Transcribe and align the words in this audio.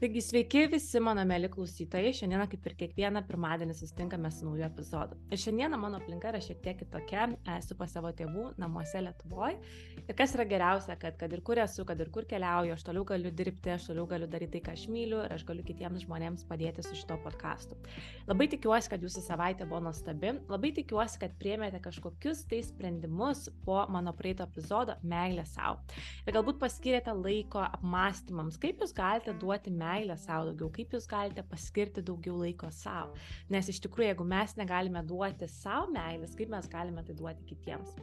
Taigi 0.00 0.22
sveiki 0.24 0.62
visi 0.72 0.96
mano 1.04 1.20
mėly 1.28 1.50
klausytojai. 1.52 2.14
Šiandieną, 2.16 2.46
kaip 2.48 2.64
ir 2.70 2.74
kiekvieną 2.80 3.20
pirmadienį, 3.28 3.74
susitinkame 3.76 4.30
su 4.32 4.46
nauju 4.46 4.64
epizodu. 4.64 5.18
Ir 5.28 5.40
šiandieną 5.42 5.76
mano 5.76 5.98
aplinka 6.00 6.30
yra 6.30 6.38
šiek 6.40 6.62
tiek 6.64 6.78
kitokia. 6.80 7.26
Esu 7.58 7.76
pas 7.76 7.92
savo 7.92 8.08
tėvų 8.16 8.46
namuose 8.56 9.02
Lietuvoje. 9.04 9.58
Ir 10.00 10.16
kas 10.16 10.32
yra 10.38 10.46
geriausia, 10.48 10.96
kad 11.02 11.18
kad 11.20 11.34
ir 11.36 11.42
kur 11.44 11.60
esu, 11.60 11.84
kad 11.84 12.00
ir 12.00 12.08
kur 12.14 12.24
keliauju, 12.30 12.78
aš 12.78 12.86
toliau 12.86 13.04
galiu 13.10 13.28
dirbti, 13.42 13.74
aš 13.74 13.90
toliau 13.90 14.06
galiu 14.08 14.30
daryti 14.32 14.54
tai, 14.54 14.62
ką 14.70 14.78
aš 14.78 14.86
myliu 14.88 15.18
ir 15.20 15.34
aš 15.36 15.44
galiu 15.50 15.66
kitiems 15.68 16.06
žmonėms 16.06 16.48
padėti 16.48 16.86
su 16.86 16.96
šito 16.96 17.20
podkastu. 17.20 17.76
Labai 18.24 18.48
tikiuosi, 18.56 18.88
kad 18.94 19.04
jūsų 19.04 19.26
savaitė 19.26 19.68
buvo 19.68 19.82
nuostabi. 19.90 20.32
Labai 20.48 20.72
tikiuosi, 20.80 21.20
kad 21.20 21.36
priemėte 21.44 21.82
kažkokius 21.84 22.46
tai 22.48 22.62
sprendimus 22.64 23.50
po 23.68 23.84
mano 23.92 24.16
praeito 24.16 24.48
epizodo 24.48 24.96
meilė 25.04 25.44
savo. 25.52 25.84
Ir 26.24 26.40
galbūt 26.40 26.56
paskirėte 26.64 27.12
laiko 27.20 27.60
apmąstymams, 27.68 28.56
kaip 28.64 28.80
jūs 28.80 28.96
galite 28.96 29.36
duoti 29.36 29.68
meilę 29.68 29.89
meilę 29.90 30.16
sau 30.20 30.46
daugiau, 30.48 30.70
kaip 30.78 30.96
jūs 30.96 31.10
galite 31.10 31.44
paskirti 31.50 32.04
daugiau 32.06 32.38
laiko 32.44 32.70
savo. 32.74 33.18
Nes 33.52 33.68
iš 33.72 33.82
tikrųjų, 33.86 34.12
jeigu 34.12 34.30
mes 34.36 34.56
negalime 34.60 35.04
duoti 35.06 35.50
savo 35.60 35.90
meilės, 35.94 36.38
kaip 36.38 36.54
mes 36.54 36.70
galime 36.70 37.04
tai 37.06 37.18
duoti 37.18 37.52
kitiems. 37.52 37.98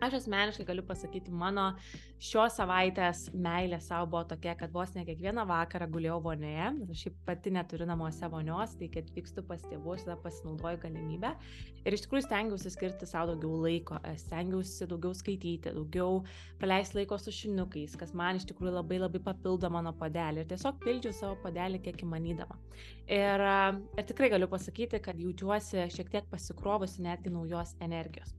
Aš 0.00 0.14
asmeniškai 0.16 0.64
galiu 0.64 0.80
pasakyti, 0.88 1.28
mano 1.28 1.66
šios 2.24 2.54
savaitės 2.56 3.26
meilė 3.36 3.76
savo 3.84 4.06
buvo 4.14 4.22
tokia, 4.30 4.54
kad 4.56 4.72
vos 4.72 4.94
ne 4.96 5.02
kiekvieną 5.04 5.44
vakarą 5.48 5.88
guliau 5.92 6.16
vonioje. 6.24 6.70
Aš 6.86 7.02
šiaip 7.04 7.18
pati 7.26 7.52
neturiu 7.52 7.84
namuose 7.88 8.30
vonios, 8.32 8.72
tai 8.80 8.88
kad 8.94 9.10
vykstu 9.12 9.44
pas 9.44 9.60
tėvus, 9.66 10.06
tada 10.06 10.16
pasinaudoju 10.22 10.80
galimybę. 10.86 11.34
Ir 11.84 11.96
iš 11.96 12.06
tikrųjų 12.06 12.24
stengiausi 12.24 12.72
skirti 12.72 13.08
savo 13.10 13.34
daugiau 13.34 13.60
laiko, 13.66 14.00
stengiausi 14.24 14.88
daugiau 14.88 15.12
skaityti, 15.16 15.74
daugiau 15.76 16.22
praleisti 16.60 17.02
laiko 17.02 17.20
su 17.20 17.36
šiniukais, 17.36 17.98
kas 18.00 18.16
man 18.16 18.40
iš 18.40 18.48
tikrųjų 18.48 18.78
labai 18.78 19.02
labai 19.02 19.20
papildo 19.28 19.68
mano 19.72 19.92
padelį. 20.00 20.46
Ir 20.46 20.50
tiesiog 20.54 20.80
pildžiu 20.80 21.12
savo 21.16 21.36
padelį 21.44 21.84
kiek 21.84 22.00
įmanydama. 22.08 22.56
Ir, 23.04 23.46
ir 24.00 24.08
tikrai 24.08 24.32
galiu 24.32 24.48
pasakyti, 24.48 25.04
kad 25.04 25.20
jaučiuosi 25.20 25.90
šiek 25.92 26.08
tiek 26.12 26.32
pasikrovusi 26.32 27.04
netgi 27.04 27.36
naujos 27.36 27.76
energijos. 27.84 28.32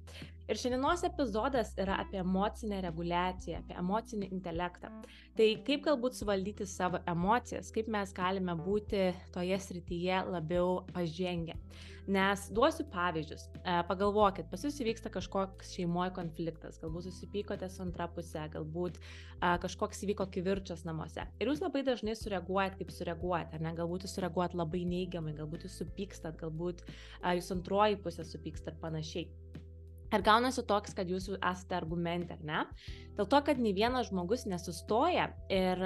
Ir 0.49 0.57
šiandienos 0.57 1.03
epizodas 1.07 1.69
yra 1.79 1.99
apie 2.01 2.17
emocinę 2.19 2.81
reguliaciją, 2.83 3.61
apie 3.61 3.75
emocinį 3.79 4.31
intelektą. 4.35 4.89
Tai 5.37 5.47
kaip 5.67 5.85
galbūt 5.85 6.17
suvaldyti 6.17 6.65
savo 6.67 6.99
emocijas, 7.07 7.69
kaip 7.71 7.87
mes 7.93 8.11
galime 8.17 8.55
būti 8.57 9.11
toje 9.35 9.59
srityje 9.67 10.23
labiau 10.33 10.81
pažengę. 10.91 11.55
Nes 12.11 12.47
duosiu 12.49 12.83
pavyzdžius. 12.89 13.45
E, 13.61 13.75
pagalvokit, 13.87 14.47
pas 14.49 14.63
jūs 14.65 14.79
įvyksta 14.81 15.11
kažkoks 15.13 15.75
šeimoje 15.75 16.15
konfliktas, 16.17 16.79
galbūt 16.81 17.05
susipykote 17.07 17.69
su 17.69 17.83
antra 17.85 18.09
pusė, 18.11 18.47
galbūt 18.51 18.97
a, 19.39 19.53
kažkoks 19.61 20.01
įvyko 20.07 20.25
kivirčias 20.33 20.81
namuose. 20.89 21.27
Ir 21.37 21.53
jūs 21.53 21.61
labai 21.61 21.85
dažnai 21.87 22.17
sureaguojat, 22.17 22.79
kaip 22.81 22.91
sureaguojat, 22.91 23.53
ar 23.53 23.63
ne? 23.63 23.75
Galbūt 23.77 24.07
jūs 24.07 24.17
sureaguojat 24.17 24.57
labai 24.57 24.81
neigiamai, 24.89 25.37
galbūt 25.37 25.69
jūs 25.69 25.77
supykstat, 25.83 26.41
galbūt 26.41 26.81
a, 27.21 27.37
jūs 27.37 27.53
antroji 27.53 28.01
pusė 28.01 28.25
supykstat 28.25 28.73
ir 28.73 28.81
panašiai. 28.81 29.29
Ir 30.11 30.23
gaunasi 30.25 30.63
toks, 30.67 30.95
kad 30.97 31.07
jūs 31.07 31.29
esate 31.37 31.77
argumente, 31.77 32.35
ar 32.35 32.43
ne? 32.43 32.63
Dėl 33.15 33.29
to, 33.31 33.39
kad 33.47 33.61
nei 33.61 33.71
vienas 33.75 34.09
žmogus 34.09 34.43
nesustoja 34.49 35.29
ir 35.51 35.85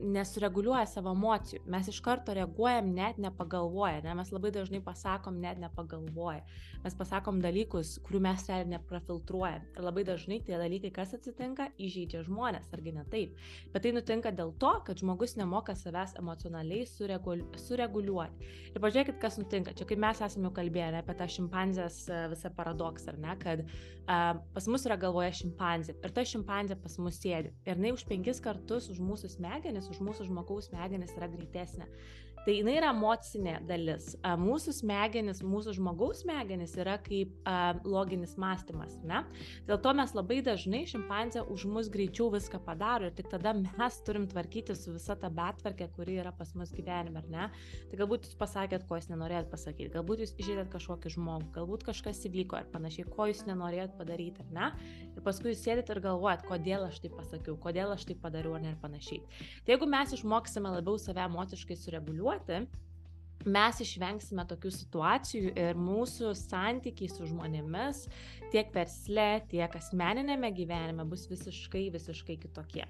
nesureguliuoja 0.00 0.86
savo 0.88 1.12
emocijų. 1.14 1.62
Mes 1.70 1.88
iš 1.92 2.00
karto 2.04 2.34
reaguojam 2.36 2.90
net 2.94 3.18
nepagalvoję, 3.20 4.00
ne? 4.04 4.14
mes 4.18 4.32
labai 4.32 4.52
dažnai 4.54 4.80
pasakom 4.84 5.40
net 5.40 5.60
nepagalvoję. 5.60 6.42
Mes 6.80 6.96
pasakom 6.96 7.42
dalykus, 7.44 7.98
kurių 8.06 8.22
mes 8.24 8.46
realiai 8.48 8.72
neprofiltruojam. 8.72 9.66
Ir 9.76 9.84
labai 9.84 10.04
dažnai 10.08 10.40
tie 10.46 10.56
dalykai, 10.56 10.92
kas 10.96 11.12
atsitinka, 11.16 11.68
įžeidžia 11.76 12.24
žmonės, 12.24 12.70
argi 12.72 12.94
ne 12.96 13.04
taip. 13.12 13.36
Bet 13.74 13.84
tai 13.84 13.92
nutinka 13.96 14.32
dėl 14.32 14.54
to, 14.62 14.72
kad 14.86 15.02
žmogus 15.02 15.36
nemoka 15.36 15.76
savęs 15.76 16.16
emocionaliai 16.20 16.88
suregul 16.88 17.44
sureguliuoti. 17.60 18.50
Ir 18.72 18.80
pažiūrėkit, 18.80 19.20
kas 19.20 19.36
nutinka. 19.40 19.76
Čia 19.76 19.88
kaip 19.90 20.00
mes 20.00 20.24
esame 20.24 20.52
kalbėję 20.56 20.90
ne, 20.96 21.04
apie 21.04 21.16
tą 21.18 21.28
šimpanzės 21.36 22.02
visą 22.32 22.52
paradoksą, 22.56 23.12
ar 23.12 23.20
ne, 23.20 23.36
kad 23.44 23.64
uh, 23.66 24.40
pas 24.54 24.66
mus 24.70 24.84
yra 24.88 24.96
galvoje 25.00 25.32
šimpanzė 25.42 25.94
ir 26.00 26.14
ta 26.14 26.24
šimpanzė 26.26 26.76
pas 26.80 26.96
mus 27.02 27.18
sėdi. 27.20 27.52
Ir 27.66 27.76
jinai 27.76 27.92
už 27.94 28.06
penkis 28.08 28.40
kartus 28.42 28.88
už 28.92 29.00
mūsų 29.04 29.30
smegenis 29.36 29.89
už 29.90 30.02
mūsų 30.06 30.30
žmogaus 30.30 30.70
smegenis 30.70 31.14
yra 31.18 31.30
greitesnė. 31.30 31.88
Tai 32.40 32.54
jinai 32.56 32.78
yra 32.78 32.88
emocinė 32.94 33.58
dalis. 33.68 34.14
Mūsų 34.40 34.72
smegenis, 34.78 35.42
mūsų 35.44 35.74
žmogaus 35.76 36.22
smegenis 36.22 36.72
yra 36.80 36.94
kaip 37.04 37.34
a, 37.44 37.74
loginis 37.84 38.32
mąstymas. 38.40 38.94
Ne? 39.04 39.20
Dėl 39.68 39.80
to 39.84 39.92
mes 39.98 40.14
labai 40.16 40.38
dažnai 40.44 40.80
šimpanzė 40.88 41.42
už 41.52 41.66
mus 41.68 41.90
greičiau 41.92 42.30
viską 42.32 42.62
padaro 42.64 43.10
ir 43.10 43.16
tik 43.18 43.28
tada 43.32 43.52
mes 43.58 43.98
turim 44.06 44.24
tvarkyti 44.30 44.76
su 44.78 44.94
visa 44.94 45.18
ta 45.20 45.28
betvarkė, 45.28 45.90
kuri 45.98 46.16
yra 46.22 46.32
pas 46.36 46.54
mus 46.56 46.72
gyvenime, 46.72 47.20
ar 47.20 47.28
ne? 47.28 47.50
Tai 47.90 48.00
galbūt 48.00 48.30
jūs 48.30 48.40
pasakėt, 48.40 48.88
ko 48.88 48.96
jūs 48.96 49.10
nenorėjot 49.12 49.52
pasakyti, 49.52 49.92
galbūt 49.98 50.24
jūs 50.24 50.32
išėlėt 50.40 50.72
kažkokį 50.72 51.12
žmogų, 51.18 51.50
galbūt 51.58 51.84
kažkas 51.90 52.24
įvyko 52.30 52.62
ir 52.62 52.72
panašiai, 52.72 53.08
ko 53.12 53.28
jūs 53.28 53.44
nenorėjot 53.50 53.98
padaryti, 54.00 54.46
ar 54.46 54.56
ne? 54.56 54.72
Ir 55.20 55.24
paskui 55.26 55.50
jūs 55.52 55.60
sėdit 55.66 55.90
ir 55.92 55.98
galvojat, 56.00 56.46
kodėl 56.48 56.86
aš 56.86 57.02
tai 57.04 57.10
pasakiau, 57.12 57.58
kodėl 57.60 57.90
aš 57.92 58.06
tai 58.08 58.14
padariau, 58.16 58.54
ar 58.56 58.62
ne 58.64 58.70
ir 58.72 58.78
panašiai. 58.80 59.20
Tai 59.66 59.74
jeigu 59.74 59.88
mes 59.92 60.14
išmoksime 60.16 60.72
labiau 60.72 60.96
save 60.96 61.20
emociškai 61.26 61.76
sureguliuoti, 61.76 62.56
reguliuoti, 62.56 62.88
mes 63.48 63.80
išvengsime 63.84 64.44
tokių 64.50 64.72
situacijų 64.74 65.54
ir 65.56 65.78
mūsų 65.80 66.34
santykiai 66.36 67.08
su 67.08 67.28
žmonėmis 67.28 68.04
tiek 68.50 68.70
versle, 68.74 69.40
tiek 69.50 69.74
asmeninėme 69.78 70.50
gyvenime 70.54 71.06
bus 71.08 71.26
visiškai, 71.30 71.86
visiškai 71.94 72.36
kitokie. 72.42 72.84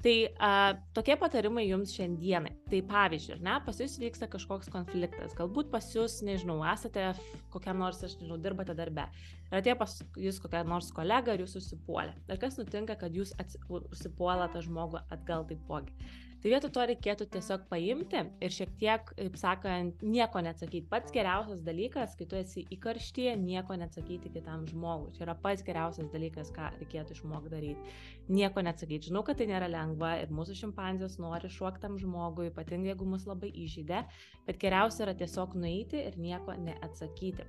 Tai 0.00 0.14
a, 0.40 0.52
tokie 0.96 1.16
patarimai 1.20 1.66
jums 1.66 1.92
šiandienai. 1.96 2.54
Tai 2.70 2.80
pavyzdžiui, 2.88 3.40
ne, 3.44 3.58
pas 3.66 3.82
jūs 3.82 3.98
vyksta 4.00 4.30
kažkoks 4.32 4.70
konfliktas, 4.72 5.34
galbūt 5.36 5.68
pas 5.74 5.90
jūs, 5.92 6.20
nežinau, 6.24 6.60
esate 6.70 7.10
kokiam 7.52 7.82
nors, 7.82 8.00
aš 8.06 8.16
nežinau, 8.20 8.38
dirbate 8.40 8.76
darbe. 8.78 9.08
Ir 9.50 9.60
atėjo 9.60 9.76
pas 9.82 9.98
jūs 10.24 10.40
kokia 10.40 10.64
nors 10.64 10.88
kolega 10.96 11.34
ir 11.34 11.44
jūs 11.44 11.58
užsipuolė. 11.60 12.14
Ir 12.30 12.40
kas 12.40 12.56
nutinka, 12.60 12.96
kad 12.96 13.12
jūs 13.12 13.34
užsipuolą 13.68 14.48
tą 14.54 14.64
žmogų 14.64 15.04
atgal 15.10 15.44
taipogi. 15.50 15.92
Tai 16.40 16.48
vietoj 16.54 16.70
to 16.72 16.84
reikėtų 16.88 17.26
tiesiog 17.34 17.66
paimti 17.68 18.22
ir 18.40 18.54
šiek 18.54 18.70
tiek, 18.80 19.10
kaip 19.12 19.34
sakant, 19.36 20.00
nieko 20.00 20.40
neatsakyti. 20.40 20.86
Pats 20.88 21.12
geriausias 21.12 21.60
dalykas, 21.66 22.14
kai 22.16 22.26
tu 22.30 22.38
esi 22.38 22.64
įkarštyje, 22.72 23.34
nieko 23.36 23.76
neatsakyti 23.76 24.32
kitam 24.32 24.64
žmogui. 24.70 25.12
Čia 25.18 25.26
yra 25.26 25.34
pats 25.42 25.64
geriausias 25.66 26.08
dalykas, 26.14 26.48
ką 26.56 26.70
reikėtų 26.78 27.18
išmokti 27.18 27.52
daryti. 27.52 27.94
Nieko 28.32 28.64
neatsakyti. 28.64 29.10
Žinau, 29.10 29.24
kad 29.26 29.36
tai 29.36 29.50
nėra 29.50 29.68
lengva 29.68 30.14
ir 30.22 30.32
mūsų 30.32 30.56
šimpanzės 30.62 31.18
nori 31.20 31.50
šuoktam 31.52 32.00
žmogui, 32.00 32.48
ypatingai 32.48 32.94
jeigu 32.94 33.10
mus 33.10 33.28
labai 33.28 33.52
įžydė, 33.66 34.00
bet 34.48 34.62
geriausia 34.64 35.04
yra 35.04 35.16
tiesiog 35.20 35.58
nueiti 35.60 36.00
ir 36.06 36.16
nieko 36.16 36.56
neatsakyti. 36.56 37.44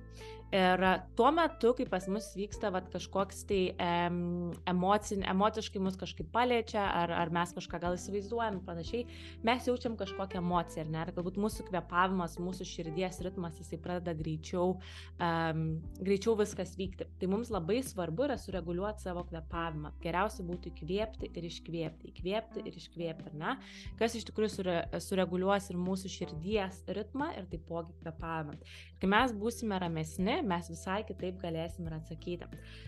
Ir 0.52 0.82
tuo 1.16 1.30
metu, 1.32 1.70
kai 1.78 1.86
pas 1.88 2.04
mus 2.12 2.26
vyksta 2.36 2.68
vat, 2.74 2.90
kažkoks 2.92 3.46
tai 3.48 3.62
em, 3.80 4.52
emocin, 4.68 5.24
emociškai 5.32 5.80
mus 5.80 5.96
kažkaip 5.96 6.28
paliečia, 6.34 6.82
ar, 6.84 7.14
ar 7.22 7.32
mes 7.32 7.54
kažką 7.56 7.80
gal 7.80 7.96
įsivaizduojam 7.96 8.60
ir 8.60 8.66
panašiai, 8.82 9.06
mes 9.42 9.66
jaučiam 9.66 9.96
kažkokią 9.96 10.38
emociją, 10.38 10.84
ar 10.84 10.90
ne? 10.90 11.02
Ir 11.06 11.12
galbūt 11.16 11.38
mūsų 11.40 11.66
kvepavimas, 11.68 12.38
mūsų 12.42 12.66
širdies 12.66 13.20
ritmas, 13.22 13.58
jisai 13.60 13.78
pradeda 13.82 14.14
greičiau, 14.18 14.76
um, 15.18 15.62
greičiau 16.00 16.34
viskas 16.38 16.74
vykti. 16.78 17.06
Tai 17.20 17.30
mums 17.30 17.50
labai 17.52 17.82
svarbu 17.86 18.26
yra 18.26 18.38
sureguliuoti 18.40 19.02
savo 19.06 19.24
kvepavimą. 19.28 19.94
Geriausia 20.02 20.44
būtų 20.46 20.72
įkvėpti 20.72 21.30
ir 21.32 21.48
iškvėpti, 21.48 22.12
įkvėpti 22.12 22.64
ir 22.66 22.78
iškvėpti, 22.80 23.32
ar 23.32 23.38
ne? 23.38 23.56
Kas 24.00 24.16
iš 24.18 24.26
tikrųjų 24.30 24.54
sure, 24.56 24.78
sureguliuos 25.02 25.70
ir 25.70 25.80
mūsų 25.80 26.12
širdies 26.12 26.82
ritmą 26.88 27.32
ir 27.38 27.48
taipogi 27.50 27.94
kvepavimą. 28.02 28.58
Kai 29.02 29.10
mes 29.10 29.32
būsime 29.34 29.78
ramesni, 29.82 30.40
mes 30.46 30.68
visai 30.70 31.02
kitaip 31.06 31.40
galėsim 31.42 31.88
ir 31.88 31.96
atsakyti. 31.98 32.46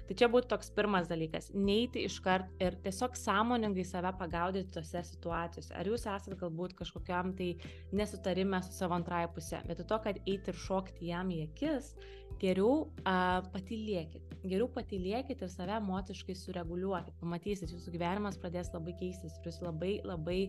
Tai 0.09 0.16
čia 0.19 0.28
būtų 0.31 0.50
toks 0.53 0.71
pirmas 0.75 1.09
dalykas- 1.11 1.50
neiti 1.69 2.05
iškart 2.06 2.62
ir 2.62 2.76
tiesiog 2.85 3.17
sąmoningai 3.19 3.85
save 3.85 4.12
pagaudyti 4.19 4.70
tose 4.70 5.02
situacijose. 5.02 5.75
Ar 5.84 5.92
jūs 5.92 6.06
esate 6.08 6.38
galbūt 6.40 6.72
kažkokiam 6.78 7.34
tai 7.36 7.50
nesutarime 7.92 8.62
su 8.64 8.72
savo 8.72 8.96
antrąją 8.96 9.28
pusę, 9.36 9.60
bet 9.69 9.82
to, 9.84 9.98
kad 10.00 10.20
eiti 10.25 10.52
ir 10.52 10.60
šokti 10.64 11.10
jam 11.10 11.28
į 11.28 11.42
akis, 11.44 11.92
geriau 12.40 12.86
uh, 12.86 13.42
patylėkit. 13.52 14.32
Geriau 14.44 14.69
patylėkit 14.72 15.44
ir 15.44 15.50
save 15.52 15.76
emociškai 15.76 16.36
sureguliuokit. 16.36 17.19
Pamatysit, 17.20 17.72
jūsų 17.72 17.92
gyvenimas 17.94 18.40
pradės 18.40 18.72
labai 18.75 18.96
keistis 18.98 19.36
ir 19.36 19.50
jūs 19.50 19.60
labai 19.64 19.98
labai 20.08 20.40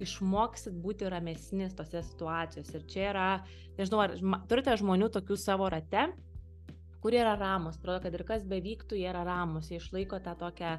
išmoksit 0.00 0.76
būti 0.82 1.08
ramesnis 1.10 1.76
tose 1.76 2.02
situacijose. 2.08 2.80
Ir 2.80 2.88
čia 2.90 3.04
yra, 3.10 3.28
nežinau, 3.78 4.02
ar 4.06 4.16
turite 4.50 4.76
žmonių 4.80 5.10
tokių 5.14 5.38
savo 5.40 5.68
rate, 5.72 6.08
kurie 7.02 7.20
yra 7.22 7.36
ramus. 7.38 7.78
Atrodo, 7.78 8.02
kad 8.06 8.14
ir 8.14 8.24
kas 8.28 8.46
bevyktų, 8.48 8.98
jie 8.98 9.08
yra 9.10 9.24
ramus, 9.26 9.70
jie 9.70 9.82
išlaiko 9.82 10.20
tą 10.24 10.34
tokią 10.38 10.78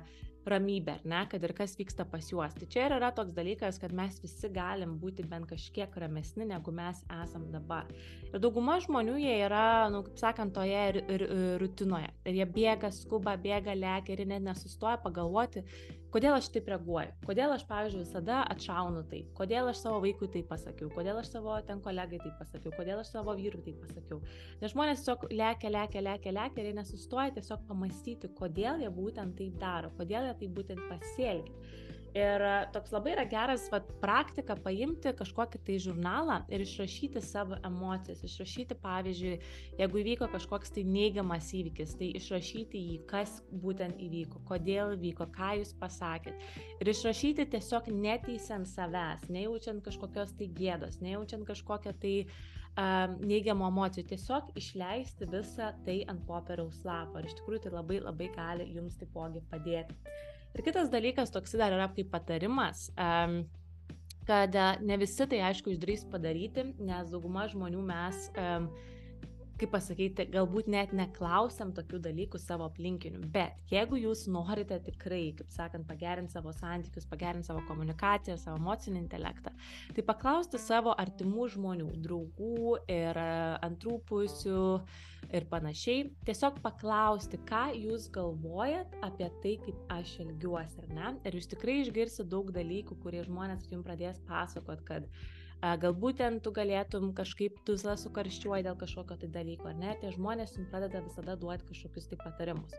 ramybę, 0.52 0.98
ar 0.98 1.06
ne, 1.08 1.22
kad 1.32 1.44
ir 1.46 1.54
kas 1.58 1.76
vyksta 1.80 2.06
pas 2.10 2.26
juos. 2.32 2.56
Tai 2.58 2.68
čia 2.72 2.88
ir 2.88 2.96
yra 2.98 3.12
toks 3.16 3.36
dalykas, 3.38 3.80
kad 3.82 3.94
mes 3.96 4.20
visi 4.24 4.50
galim 4.54 4.98
būti 5.02 5.26
bent 5.30 5.50
kažkiek 5.50 5.96
ramesni, 6.04 6.48
negu 6.50 6.74
mes 6.76 7.02
esam 7.22 7.48
dabar. 7.54 7.90
Ir 8.30 8.42
dauguma 8.42 8.80
žmonių 8.84 9.18
jie 9.22 9.38
yra, 9.46 9.90
nu, 9.94 10.04
kaip 10.08 10.20
sakant, 10.22 10.56
toje 10.56 10.84
ir, 10.94 11.02
ir, 11.06 11.26
ir 11.26 11.64
rutinoje. 11.64 12.12
Ir 12.30 12.42
jie 12.42 12.50
bėga, 12.60 12.92
skuba, 12.96 13.38
bėga, 13.42 13.78
lekia 13.78 14.16
ir 14.16 14.26
net 14.30 14.46
nesustoja 14.46 14.98
pagalvoti, 15.04 15.66
kodėl 16.14 16.36
aš 16.38 16.50
taip 16.54 16.70
reaguoju, 16.72 17.14
kodėl 17.28 17.54
aš, 17.56 17.66
pavyzdžiui, 17.70 18.04
visada 18.04 18.40
atšaunu 18.54 19.04
tai, 19.12 19.22
kodėl 19.38 19.70
aš 19.72 19.84
savo 19.84 20.00
vaikui 20.04 20.30
tai 20.34 20.44
pasakiau, 20.50 20.90
kodėl 20.94 21.20
aš 21.22 21.32
savo 21.34 21.58
ten 21.68 21.82
kolegai 21.86 22.22
tai 22.24 22.32
pasakiau, 22.40 22.74
kodėl 22.78 23.04
aš 23.04 23.12
savo 23.14 23.36
vyrui 23.38 23.62
tai 23.66 23.76
pasakiau. 23.84 24.22
Nes 24.62 24.74
žmonės 24.74 25.04
tiesiog 25.04 25.28
lekia, 25.34 25.74
lekia, 25.76 26.06
lekia, 26.06 26.36
lekia 26.40 26.64
ir 26.64 26.72
jie 26.72 26.78
nesustoja 26.80 27.36
tiesiog 27.38 27.68
pamastyti, 27.70 28.32
kodėl 28.40 28.82
jie 28.84 28.90
būtent 28.94 29.38
taip 29.40 29.62
daro, 29.62 29.94
kodėl 30.00 30.30
jie 30.30 30.36
taip 30.44 30.58
būtent 30.58 30.86
pasielgia. 30.90 31.88
Ir 32.18 32.42
e, 32.42 32.54
toks 32.74 32.90
labai 32.94 33.14
yra 33.14 33.24
geras 33.30 33.68
vat, 33.70 33.86
praktika 34.02 34.56
paimti 34.64 35.12
kažkokį 35.18 35.62
tai 35.68 35.76
žurnalą 35.84 36.40
ir 36.50 36.64
išrašyti 36.64 37.22
savo 37.22 37.60
emocijas, 37.68 38.24
išrašyti 38.26 38.78
pavyzdžiui, 38.82 39.36
jeigu 39.78 40.02
įvyko 40.02 40.30
kažkoks 40.34 40.74
tai 40.74 40.86
neigiamas 40.90 41.52
įvykis, 41.54 41.94
tai 42.00 42.10
išrašyti 42.18 42.82
jį, 42.82 42.98
kas 43.10 43.36
būtent 43.66 44.02
įvyko, 44.02 44.42
kodėl 44.50 44.96
įvyko, 44.98 45.30
ką 45.36 45.52
jūs 45.60 45.76
pasakėt. 45.82 46.48
Ir 46.82 46.94
išrašyti 46.96 47.46
tiesiog 47.54 47.92
neteisiant 47.94 48.70
savęs, 48.70 49.28
nejaučiant 49.30 49.86
kažkokios 49.86 50.34
tai 50.40 50.50
gėdos, 50.58 50.98
nejaučiant 51.06 51.46
kažkokią 51.46 51.94
tai 52.02 52.16
um, 52.26 53.16
neigiamų 53.30 53.70
emocijų, 53.70 54.08
tiesiog 54.16 54.50
išleisti 54.58 55.30
visą 55.30 55.72
tai 55.86 56.02
ant 56.10 56.26
popieriaus 56.26 56.82
lapo. 56.88 57.22
Ir 57.22 57.30
iš 57.30 57.38
tikrųjų 57.38 57.68
tai 57.68 57.78
labai 57.78 58.02
labai 58.02 58.34
gali 58.34 58.70
jums 58.74 58.98
taipogi 58.98 59.46
padėti. 59.54 59.98
Ir 60.58 60.66
kitas 60.66 60.90
dalykas 60.92 61.32
toks 61.34 61.54
dar 61.60 61.76
yra 61.76 61.88
kaip 61.94 62.10
patarimas, 62.12 62.88
kad 64.30 64.56
uh, 64.56 64.72
ne 64.82 64.98
visi 65.02 65.28
tai 65.30 65.42
aišku 65.50 65.74
išdrys 65.74 66.08
padaryti, 66.12 66.66
nes 66.82 67.12
dauguma 67.14 67.48
žmonių 67.52 67.84
mes 67.86 68.30
kaip 69.60 69.74
pasakyti, 69.74 70.26
galbūt 70.34 70.70
net 70.72 70.94
neklausiam 70.96 71.74
tokių 71.76 72.00
dalykų 72.06 72.40
savo 72.42 72.68
aplinkinių, 72.70 73.22
bet 73.34 73.72
jeigu 73.74 74.00
jūs 74.00 74.26
norite 74.32 74.80
tikrai, 74.86 75.34
kaip 75.38 75.52
sakant, 75.54 75.88
pagerinti 75.90 76.36
savo 76.36 76.54
santykius, 76.56 77.08
pagerinti 77.10 77.50
savo 77.50 77.64
komunikaciją, 77.68 78.38
savo 78.40 78.60
emocinį 78.62 79.04
intelektą, 79.04 79.54
tai 79.96 80.06
paklausti 80.08 80.62
savo 80.62 80.96
artimų 81.00 81.50
žmonių, 81.56 81.90
draugų 82.06 82.76
ir 82.88 83.20
e, 83.20 83.30
antrų 83.68 84.00
pusių 84.10 84.62
ir 85.36 85.48
panašiai, 85.52 86.06
tiesiog 86.28 86.62
paklausti, 86.64 87.42
ką 87.50 87.66
jūs 87.76 88.08
galvojat 88.16 88.96
apie 89.06 89.28
tai, 89.44 89.58
kaip 89.66 89.92
aš 90.00 90.16
elgiuosi, 90.24 90.86
ar 90.86 90.94
ne? 90.96 91.12
Ir 91.28 91.40
jūs 91.40 91.50
tikrai 91.52 91.82
išgirsite 91.84 92.30
daug 92.32 92.54
dalykų, 92.56 92.98
kurie 93.04 93.26
žmonės 93.28 93.68
jums 93.70 93.86
pradės 93.86 94.24
pasakot, 94.30 94.82
kad 94.88 95.10
galbūt 95.60 96.20
ten 96.22 96.40
tu 96.40 96.52
galėtum 96.56 97.12
kažkaip 97.16 97.58
tu 97.68 97.76
visada 97.76 97.98
sukarščiuoji 98.00 98.64
dėl 98.64 98.78
kažkokio 98.80 99.18
tai 99.20 99.30
dalyko, 99.34 99.68
ar 99.68 99.76
ne, 99.76 99.96
tie 100.00 100.12
žmonės 100.16 100.56
jums 100.56 100.70
pradeda 100.72 101.02
visada 101.04 101.36
duoti 101.40 101.68
kažkokius 101.68 102.08
tai 102.08 102.20
patarimus. 102.22 102.76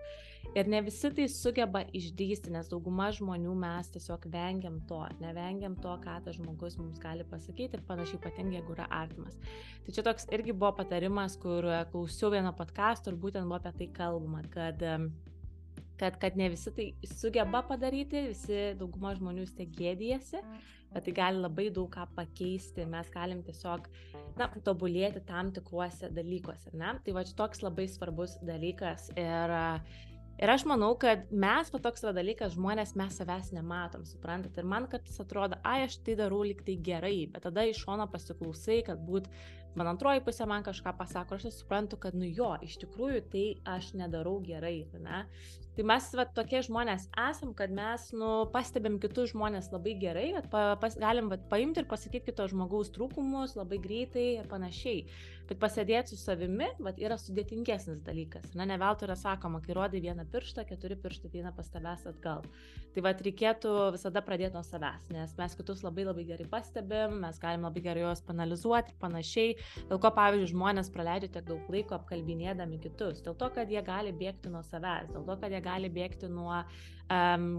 Ir 0.56 0.70
ne 0.72 0.80
visi 0.86 1.10
tai 1.12 1.26
sugeba 1.28 1.82
išdrysti, 1.92 2.52
nes 2.54 2.70
dauguma 2.72 3.10
žmonių 3.12 3.52
mes 3.60 3.92
tiesiog 3.92 4.24
vengiam 4.32 4.80
to, 4.88 5.02
nevengiam 5.20 5.76
to, 5.76 5.92
ką 6.00 6.16
tas 6.24 6.38
žmogus 6.38 6.78
mums 6.80 6.98
gali 7.02 7.26
pasakyti 7.28 7.76
ir 7.76 7.84
panašiai, 7.86 8.22
ypatingai 8.22 8.58
jeigu 8.58 8.72
yra 8.78 8.88
artimas. 9.02 9.36
Tai 9.84 9.96
čia 9.96 10.06
toks 10.06 10.30
irgi 10.32 10.56
buvo 10.56 10.72
patarimas, 10.80 11.36
kur 11.40 11.68
klausiau 11.92 12.32
vieno 12.32 12.54
podkasto 12.56 13.12
ir 13.12 13.20
būtent 13.20 13.44
buvo 13.44 13.60
apie 13.60 13.76
tai 13.76 13.90
kalbama, 14.00 14.40
kad 14.56 14.80
kad, 16.00 16.18
kad 16.20 16.36
ne 16.40 16.48
visi 16.52 16.72
tai 16.76 16.90
sugeba 17.06 17.62
padaryti, 17.68 18.26
visi 18.32 18.60
dauguma 18.80 19.14
žmonių 19.18 19.46
vis 19.46 19.56
tiek 19.56 19.72
gėdijasi, 19.76 20.42
bet 20.90 21.06
tai 21.06 21.14
gali 21.16 21.42
labai 21.42 21.68
daug 21.74 21.90
ką 21.92 22.06
pakeisti, 22.16 22.86
mes 22.90 23.10
galim 23.14 23.44
tiesiog, 23.46 23.88
na, 24.40 24.50
tobulėti 24.66 25.22
tam 25.28 25.52
tikruose 25.54 26.10
dalykuose, 26.16 26.72
ne? 26.74 26.96
Tai 27.04 27.16
va, 27.16 27.26
toks 27.42 27.62
labai 27.66 27.86
svarbus 27.92 28.38
dalykas 28.46 29.10
ir 29.18 29.58
Ir 30.40 30.48
aš 30.48 30.62
manau, 30.64 30.94
kad 30.96 31.26
mes, 31.28 31.68
va 31.68 31.78
toks 31.84 32.00
yra 32.00 32.14
dalykas, 32.16 32.54
žmonės 32.54 32.94
mes 32.96 33.16
savęs 33.20 33.50
nematom, 33.52 34.06
suprantat. 34.08 34.56
Ir 34.56 34.64
man 34.64 34.86
kartais 34.88 35.18
atrodo, 35.20 35.58
ai, 35.68 35.82
aš 35.84 35.98
tai 36.06 36.14
darau 36.16 36.38
liktai 36.48 36.78
gerai, 36.80 37.26
bet 37.28 37.44
tada 37.44 37.66
iš 37.68 37.82
šono 37.82 38.06
pasiklausai, 38.08 38.78
kad 38.86 39.02
būt 39.04 39.28
man 39.76 39.90
antroji 39.92 40.22
pusė 40.24 40.46
man 40.48 40.64
kažką 40.64 40.94
pasako, 40.96 41.36
aš 41.36 41.58
suprantu, 41.58 41.98
kad, 42.00 42.16
nu 42.16 42.24
jo, 42.24 42.54
iš 42.64 42.78
tikrųjų 42.80 43.20
tai 43.34 43.44
aš 43.68 43.92
nedarau 44.00 44.38
gerai, 44.46 44.78
ne? 44.96 45.26
Tai 45.80 45.86
mes 45.88 46.06
va, 46.12 46.26
tokie 46.36 46.58
žmonės 46.60 47.06
esam, 47.16 47.54
kad 47.56 47.70
mes 47.72 48.02
nu, 48.12 48.26
pastebėm 48.52 48.98
kitus 49.00 49.30
žmonės 49.30 49.70
labai 49.72 49.94
gerai, 50.02 50.26
kad 50.34 50.48
pa, 50.52 50.64
pas, 50.76 50.92
galim 51.00 51.30
va, 51.32 51.38
paimti 51.48 51.80
ir 51.80 51.86
pasakyti 51.88 52.26
kito 52.26 52.44
žmogaus 52.52 52.92
trūkumus 52.92 53.56
labai 53.56 53.78
greitai 53.80 54.26
ir 54.42 54.50
panašiai. 54.50 55.06
Bet 55.50 55.58
pasėdėti 55.58 56.14
su 56.14 56.16
savimi 56.20 56.68
va, 56.78 56.92
yra 57.02 57.16
sudėtingesnis 57.18 58.04
dalykas. 58.06 58.52
Na, 58.54 58.62
ne 58.70 58.76
veltui 58.78 59.08
yra 59.08 59.16
sakoma, 59.18 59.58
kai 59.64 59.74
rodai 59.74 59.98
vieną 60.04 60.22
pirštą, 60.30 60.62
keturi 60.68 60.94
pirštai 60.94 61.26
ateina 61.26 61.50
pas 61.56 61.66
tavęs 61.74 62.04
atgal. 62.06 62.44
Tai 62.94 63.02
va, 63.02 63.10
reikėtų 63.26 63.72
visada 63.96 64.22
pradėti 64.22 64.54
nuo 64.54 64.62
savęs, 64.66 65.08
nes 65.10 65.34
mes 65.40 65.56
kitus 65.58 65.82
labai 65.82 66.06
labai 66.06 66.28
gerai 66.28 66.46
pastebėm, 66.52 67.18
mes 67.24 67.42
galim 67.42 67.66
labai 67.66 67.82
gerai 67.82 68.04
juos 68.06 68.22
panalizuoti 68.28 68.94
ir 68.94 69.00
panašiai. 69.02 69.58
Dėl 69.90 69.98
ko, 69.98 70.12
pavyzdžiui, 70.20 70.52
žmonės 70.54 70.92
praleidžia 70.94 71.32
tiek 71.34 71.50
daug 71.50 71.74
laiko 71.74 71.98
apkalbinėdami 71.98 72.78
kitus. 72.86 73.18
Dėl 73.26 73.34
to, 73.42 73.50
kad 73.58 73.74
jie 73.74 73.82
gali 73.90 74.14
bėgti 74.22 74.54
nuo 74.54 74.62
savęs, 74.70 75.10
dėl 75.10 75.26
to, 75.26 75.38
kad 75.42 75.50
jie 75.50 75.62
gali 75.66 75.90
bėgti 75.90 76.30
nuo 76.30 76.62
um, 77.10 77.50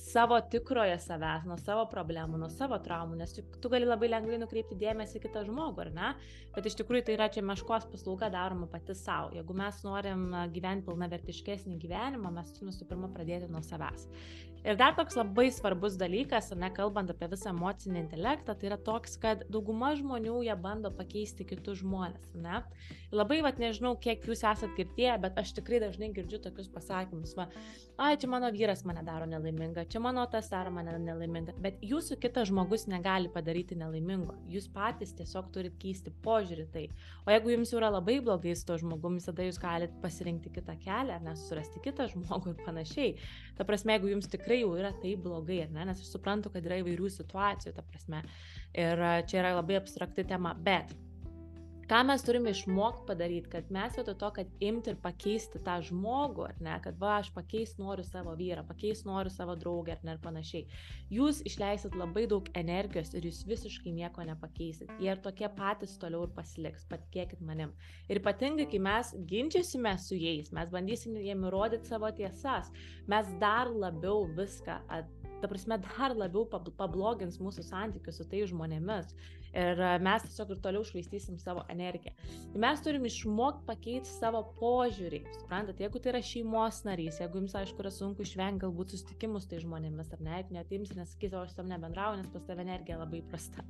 savo 0.00 0.40
tikrojo 0.50 0.96
savęs, 1.02 1.44
nuo 1.48 1.56
savo 1.60 1.84
problemų, 1.90 2.38
nuo 2.40 2.48
savo 2.52 2.78
traumų, 2.82 3.18
nes 3.20 3.34
tu 3.36 3.70
gali 3.72 3.86
labai 3.86 4.10
lengvai 4.10 4.38
nukreipti 4.40 4.78
dėmesį 4.80 5.22
kitą 5.22 5.44
žmogų, 5.46 5.84
ar 5.84 5.90
ne? 5.94 6.10
Bet 6.54 6.66
iš 6.70 6.78
tikrųjų 6.80 7.06
tai 7.06 7.16
yra 7.18 7.28
čia 7.32 7.44
meškos 7.46 7.86
paslauga 7.92 8.30
daroma 8.32 8.68
pati 8.70 8.96
savo. 8.98 9.30
Jeigu 9.36 9.56
mes 9.56 9.82
norim 9.86 10.28
gyventi 10.54 10.88
pilnavertiškesnį 10.88 11.78
gyvenimą, 11.84 12.32
mes 12.34 12.54
turime 12.56 12.74
visų 12.74 12.88
pirma 12.90 13.10
pradėti 13.14 13.50
nuo 13.52 13.62
savęs. 13.66 14.08
Ir 14.60 14.76
dar 14.76 14.92
toks 14.92 15.16
labai 15.16 15.46
svarbus 15.48 15.94
dalykas, 15.96 16.50
ne 16.52 16.68
kalbant 16.76 17.08
apie 17.08 17.30
visą 17.32 17.48
emocinį 17.54 18.02
intelektą, 18.02 18.52
tai 18.52 18.68
yra 18.68 18.76
toks, 18.76 19.14
kad 19.20 19.46
dauguma 19.48 19.94
žmonių 19.96 20.42
jie 20.44 20.56
bando 20.60 20.90
pakeisti 20.92 21.46
kitus 21.48 21.78
žmonės. 21.80 22.34
Ne? 22.36 22.60
Labai, 23.10 23.40
vad 23.42 23.56
nežinau, 23.62 23.94
kiek 23.96 24.26
jūs 24.28 24.44
esat 24.44 24.74
girdėję, 24.76 25.14
bet 25.22 25.38
aš 25.40 25.54
tikrai 25.56 25.80
dažnai 25.80 26.10
girdžiu 26.12 26.42
tokius 26.44 26.68
pasakymus, 26.70 27.32
va, 27.38 27.46
ai, 27.96 28.18
čia 28.20 28.28
mano 28.28 28.50
vyras 28.52 28.84
mane 28.84 29.00
daro 29.06 29.24
nelaimingą, 29.30 29.86
čia 29.88 30.02
mano 30.04 30.26
tas 30.30 30.52
daro 30.52 30.70
mane 30.76 30.92
nelaimingą, 31.06 31.56
bet 31.64 31.80
jūsų 31.80 32.20
kitas 32.20 32.52
žmogus 32.52 32.84
negali 32.92 33.32
padaryti 33.32 33.80
nelaimingo. 33.80 34.36
Jūs 34.52 34.68
patys 34.76 35.16
tiesiog 35.16 35.48
turit 35.56 35.80
keisti 35.80 36.12
požiūrį 36.24 36.68
tai. 36.76 36.84
O 37.24 37.32
jeigu 37.32 37.56
jums 37.56 37.72
yra 37.74 37.88
labai 37.96 38.18
blogai 38.20 38.52
su 38.54 38.68
to 38.68 38.76
žmogumi, 38.84 39.24
tada 39.24 39.48
jūs 39.48 39.58
galite 39.62 39.96
pasirinkti 40.04 40.52
kitą 40.52 40.76
kelią, 40.84 41.16
nesurasti 41.24 41.80
kitą 41.88 42.10
žmogų 42.12 42.54
ir 42.54 42.62
panašiai. 42.68 43.16
Ta 43.56 43.66
prasme, 43.68 43.96
jeigu 43.96 44.14
jums 44.14 44.28
tikrai 44.30 44.49
jau 44.58 44.72
yra 44.78 44.90
taip 45.02 45.22
blogai, 45.24 45.60
ne, 45.70 45.84
nes 45.88 46.00
aš 46.00 46.10
suprantu, 46.14 46.52
kad 46.54 46.66
yra 46.66 46.80
įvairių 46.82 47.10
situacijų, 47.14 47.74
ta 47.76 47.84
prasme. 47.86 48.24
Ir 48.74 49.04
čia 49.30 49.40
yra 49.42 49.54
labai 49.58 49.78
abstrakti 49.80 50.24
tema, 50.30 50.54
bet 50.54 50.92
ką 51.90 52.04
mes 52.06 52.22
turime 52.22 52.52
išmokti 52.54 53.02
padaryti, 53.08 53.50
kad 53.50 53.70
mes 53.74 53.96
vietoj 53.98 54.14
to, 54.18 54.28
kad 54.36 54.50
imti 54.62 54.92
ir 54.92 54.98
pakeisti 55.02 55.58
tą 55.66 55.80
žmogų, 55.88 56.44
ar 56.46 56.60
ne, 56.62 56.76
kad 56.84 56.98
va, 57.00 57.16
aš 57.18 57.32
pakeis 57.34 57.72
noriu 57.82 58.04
savo 58.06 58.36
vyrą, 58.38 58.62
pakeis 58.68 59.02
noriu 59.08 59.32
savo 59.34 59.56
draugę, 59.58 59.96
ar 59.96 60.04
ne, 60.06 60.14
ir 60.14 60.20
panašiai. 60.22 60.78
Jūs 61.10 61.40
išleisit 61.50 61.96
labai 61.98 62.28
daug 62.30 62.46
energijos 62.54 63.10
ir 63.18 63.26
jūs 63.26 63.42
visiškai 63.50 63.94
nieko 63.96 64.22
nepakeisit. 64.28 64.92
Jie 65.02 65.10
ir 65.10 65.22
tokie 65.24 65.50
patys 65.56 65.96
toliau 65.98 66.28
ir 66.28 66.34
pasiliks, 66.36 66.86
patikėkit 66.92 67.42
manim. 67.42 67.74
Ir 68.06 68.22
ypatingai, 68.22 68.68
kai 68.70 68.82
mes 68.86 69.10
ginčiasime 69.32 69.96
su 69.98 70.18
jais, 70.20 70.54
mes 70.54 70.70
bandysim 70.70 71.18
jiem 71.18 71.42
įrodyti 71.50 71.90
savo 71.90 72.12
tiesas, 72.14 72.70
mes 73.10 73.34
dar 73.42 73.72
labiau 73.74 74.28
viską, 74.38 74.78
ta 75.40 75.48
prasme, 75.50 75.78
dar 75.82 76.14
labiau 76.16 76.46
pablogins 76.48 77.40
mūsų 77.42 77.64
santykius 77.66 78.20
su 78.20 78.26
tai 78.28 78.42
žmonėmis 78.48 79.14
ir 79.50 79.80
e, 79.82 79.90
mes 80.04 80.26
tiesiog 80.26 80.52
ir 80.54 80.60
toliau 80.64 80.84
švaistysim 80.86 81.38
savo 81.42 81.64
energiją. 81.72 82.12
Tai 82.52 82.62
mes 82.64 82.84
turim 82.84 83.06
išmokti 83.08 83.66
pakeisti 83.68 84.12
savo 84.12 84.42
požiūrį. 84.60 85.22
Suprantat, 85.40 85.82
jeigu 85.82 86.02
tai 86.02 86.12
yra 86.14 86.22
šeimos 86.26 86.82
narys, 86.86 87.18
jeigu 87.22 87.42
jums, 87.42 87.56
aišku, 87.58 87.82
yra 87.82 87.92
sunku 87.94 88.26
išvengti 88.26 88.64
galbūt 88.66 88.94
susitikimus 88.94 89.48
tai 89.50 89.62
žmonėmis, 89.64 90.12
ar 90.14 90.22
ne, 90.26 90.36
jeigu 90.38 90.56
netims, 90.58 90.94
nes 90.98 91.16
sakys, 91.16 91.34
o 91.34 91.42
aš 91.46 91.56
tam 91.58 91.70
nebendrauju, 91.72 92.22
nes 92.22 92.30
pas 92.32 92.46
tave 92.46 92.64
energija 92.66 93.00
labai 93.00 93.24
prasta. 93.32 93.66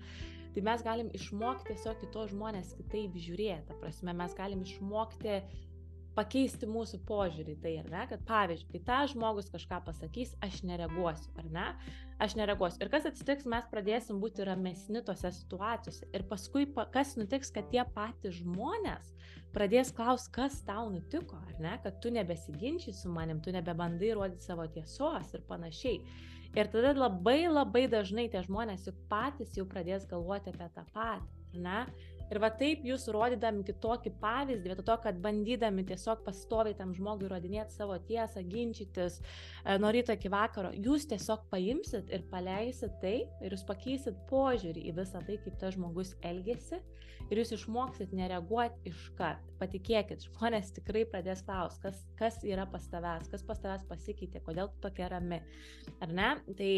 Tai 0.54 0.62
mes 0.66 0.82
galim 0.82 1.10
išmokti 1.14 1.70
tiesiog 1.70 2.00
kitos 2.02 2.32
žmonės 2.34 2.74
kitaip 2.80 3.14
žiūrėti. 3.14 3.68
Ta 3.68 3.76
prasme, 3.78 4.14
mes 4.18 4.34
galim 4.34 4.64
išmokti 4.66 5.36
pakeisti 6.16 6.68
mūsų 6.68 7.00
požiūrį 7.08 7.56
tai, 7.62 7.74
ar 7.80 7.90
ne, 7.92 8.04
kad 8.10 8.22
pavyzdžiui, 8.28 8.68
kai 8.72 8.80
ta 8.86 9.00
žmogus 9.10 9.50
kažką 9.52 9.80
pasakys, 9.86 10.34
aš 10.44 10.60
nereaguosiu, 10.66 11.30
ar 11.40 11.50
ne, 11.54 11.66
aš 12.22 12.36
nereaguosiu. 12.38 12.82
Ir 12.84 12.90
kas 12.92 13.06
atsitiks, 13.10 13.48
mes 13.50 13.68
pradėsim 13.70 14.20
būti 14.22 14.46
ramesni 14.46 15.02
tose 15.06 15.30
situacijose. 15.36 16.08
Ir 16.16 16.26
paskui, 16.30 16.66
kas 16.94 17.14
nutiks, 17.20 17.52
kad 17.54 17.70
tie 17.72 17.84
patys 17.94 18.40
žmonės 18.40 19.12
pradės 19.54 19.94
klausti, 19.94 20.32
kas 20.34 20.60
tau 20.66 20.88
nutiko, 20.92 21.38
ar 21.50 21.62
ne, 21.62 21.76
kad 21.84 21.98
tu 22.02 22.12
nebesiginčiai 22.14 22.94
su 22.94 23.10
manim, 23.10 23.40
tu 23.42 23.54
nebebandai 23.54 24.12
rodyti 24.18 24.46
savo 24.46 24.66
tiesos 24.70 25.34
ir 25.34 25.46
panašiai. 25.48 26.02
Ir 26.58 26.66
tada 26.66 26.90
labai 26.96 27.44
labai 27.46 27.84
dažnai 27.90 28.26
tie 28.30 28.42
žmonės 28.42 28.88
juk 28.88 28.96
patys 29.10 29.54
jau 29.54 29.66
pradės 29.70 30.06
galvoti 30.10 30.50
apie 30.50 30.66
tą 30.74 30.82
patį, 30.94 31.28
ar 31.54 31.60
ne? 31.66 31.82
Ir 32.30 32.38
va 32.42 32.50
taip 32.54 32.84
jūs 32.86 33.08
rodydami 33.10 33.64
kitokį 33.66 34.12
pavyzdį, 34.22 34.70
vietoj 34.70 34.86
to, 34.86 34.96
kad 35.04 35.18
bandydami 35.24 35.84
tiesiog 35.88 36.22
pastoviai 36.26 36.76
tam 36.78 36.94
žmogui 36.94 37.30
rodinėti 37.30 37.74
savo 37.74 37.96
tiesą, 38.06 38.44
ginčytis 38.46 39.18
e, 39.20 39.76
nuo 39.82 39.90
ryto 39.94 40.14
iki 40.14 40.30
vakaro, 40.30 40.70
jūs 40.74 41.08
tiesiog 41.10 41.48
paimsit 41.50 42.12
ir 42.14 42.26
paleisit 42.30 42.94
tai 43.02 43.16
ir 43.42 43.56
jūs 43.56 43.66
pakeisit 43.66 44.22
požiūrį 44.30 44.86
į 44.90 44.96
visą 45.00 45.24
tai, 45.26 45.40
kaip 45.42 45.58
tas 45.58 45.74
žmogus 45.74 46.14
elgesi 46.22 46.78
ir 47.30 47.42
jūs 47.42 47.52
išmoksit 47.56 48.14
nereaguoti 48.16 48.90
iškart. 48.90 49.44
Patikėkit, 49.60 50.24
žmonės 50.30 50.72
tikrai 50.78 51.04
pradės 51.10 51.44
klausti, 51.46 51.82
kas, 51.84 52.00
kas 52.18 52.40
yra 52.46 52.66
pas 52.70 52.86
tavęs, 52.90 53.30
kas 53.32 53.44
pas 53.46 53.60
tavęs 53.62 53.86
pasikeitė, 53.90 54.42
kodėl 54.46 54.70
tu 54.72 54.86
tokia 54.86 55.10
rami. 55.12 55.42
Ar 56.00 56.14
ne? 56.14 56.32
Tai 56.58 56.72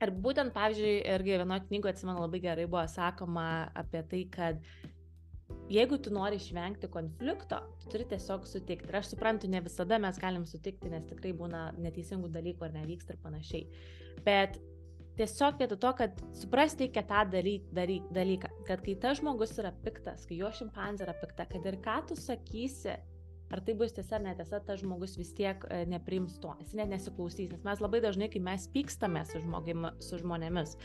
Ir 0.00 0.14
būtent, 0.24 0.54
pavyzdžiui, 0.56 0.94
irgi 1.12 1.36
vienoje 1.36 1.66
knygoje, 1.66 1.92
atsimenu, 1.92 2.22
labai 2.24 2.40
gerai 2.40 2.64
buvo 2.70 2.86
sakoma 2.88 3.44
apie 3.76 4.00
tai, 4.08 4.22
kad 4.32 4.62
jeigu 5.70 5.98
tu 6.00 6.12
nori 6.14 6.38
išvengti 6.40 6.88
konflikto, 6.90 7.58
tu 7.82 7.92
turi 7.92 8.06
tiesiog 8.08 8.46
sutikti. 8.48 8.88
Ir 8.88 9.00
aš 9.02 9.12
suprantu, 9.12 9.50
ne 9.52 9.60
visada 9.64 10.00
mes 10.02 10.18
galim 10.22 10.46
sutikti, 10.48 10.90
nes 10.92 11.04
tikrai 11.10 11.34
būna 11.36 11.68
neteisingų 11.78 12.32
dalykų 12.32 12.66
ar 12.66 12.76
nevyksta 12.78 13.14
ir 13.14 13.20
panašiai. 13.26 13.66
Bet 14.24 14.56
tiesiog 15.20 15.60
vietoj 15.60 15.80
to, 15.84 15.92
kad 16.00 16.24
suprasti 16.40 16.86
reikia 16.86 17.04
tą 17.12 17.26
dalyk, 17.36 17.68
dalyk, 17.76 18.08
dalyką, 18.16 18.50
kad 18.68 18.82
kai 18.86 18.96
tas 19.04 19.20
žmogus 19.20 19.52
yra 19.60 19.74
piktas, 19.84 20.24
kai 20.28 20.40
jo 20.40 20.50
šimpanzė 20.62 21.06
yra 21.06 21.16
pikta, 21.20 21.44
kad 21.50 21.66
ir 21.68 21.76
ką 21.84 22.00
tu 22.08 22.16
sakysi, 22.16 22.96
ar 23.50 23.62
tai 23.66 23.74
bus 23.74 23.94
tiesa 23.96 24.18
ar 24.18 24.24
netiesa, 24.24 24.60
tas 24.64 24.80
žmogus 24.82 25.16
vis 25.18 25.32
tiek 25.36 25.64
e, 25.68 25.82
nepriims 25.90 26.38
to, 26.42 26.52
jis 26.62 26.74
net 26.78 26.90
nesiklausys, 26.92 27.50
nes 27.52 27.64
mes 27.66 27.82
labai 27.82 28.02
dažnai, 28.04 28.30
kai 28.32 28.42
mes 28.44 28.66
pykstame 28.74 29.24
su, 29.28 29.40
žmogim, 29.42 29.88
su 30.02 30.20
žmonėmis, 30.22 30.76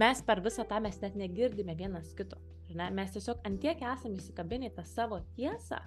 mes 0.00 0.24
per 0.26 0.42
visą 0.44 0.66
tą 0.68 0.80
mes 0.84 0.98
net 1.04 1.18
negirdime 1.18 1.76
vienas 1.78 2.10
kito. 2.18 2.40
Ne? 2.74 2.90
Mes 2.92 3.14
tiesiog 3.14 3.40
antiek 3.48 3.80
esame 3.80 4.18
įsikabinę 4.20 4.68
tą 4.76 4.84
savo 4.84 5.22
tiesą, 5.38 5.78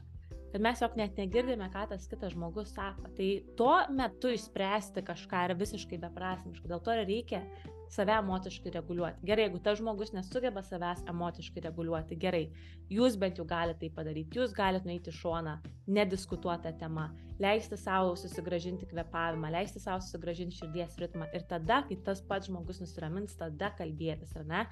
kad 0.51 0.63
mes 0.63 0.81
jog 0.81 0.95
net 1.00 1.19
negirdime, 1.19 1.67
ką 1.71 1.85
tas 1.91 2.07
kitas 2.09 2.33
žmogus 2.33 2.73
sako. 2.75 3.11
Tai 3.17 3.29
tuo 3.59 3.75
metu 3.93 4.31
išspręsti 4.33 5.03
kažką 5.07 5.45
yra 5.47 5.57
visiškai 5.59 6.00
beprasmiška. 6.01 6.67
Dėl 6.71 6.81
to 6.83 6.97
reikia 7.03 7.43
save 7.91 8.15
emociškai 8.17 8.71
reguliuoti. 8.77 9.25
Gerai, 9.27 9.48
jeigu 9.48 9.60
tas 9.63 9.79
žmogus 9.79 10.13
nesugeba 10.15 10.63
savęs 10.63 11.03
emociškai 11.12 11.65
reguliuoti, 11.67 12.17
gerai, 12.19 12.45
jūs 12.91 13.17
bent 13.19 13.39
jau 13.41 13.45
galite 13.48 13.83
tai 13.83 13.91
padaryti, 13.95 14.39
jūs 14.39 14.55
galite 14.55 14.88
nueiti 14.88 15.13
šoną, 15.15 15.57
nediskutuoti 15.91 16.74
temą, 16.79 17.10
leisti 17.41 17.79
savo 17.79 18.15
susigražinti 18.19 18.88
kvepavimą, 18.91 19.51
leisti 19.51 19.81
savo 19.83 20.03
susigražinti 20.05 20.60
širdies 20.62 21.00
ritmą 21.01 21.27
ir 21.36 21.48
tada, 21.50 21.81
kai 21.89 22.00
tas 22.05 22.24
pats 22.27 22.51
žmogus 22.51 22.81
nusiramins, 22.83 23.36
tada 23.39 23.74
kalbėtis, 23.79 24.36
ar 24.39 24.48
ne? 24.48 24.67